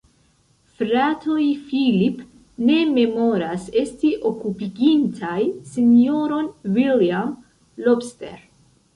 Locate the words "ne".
2.69-2.77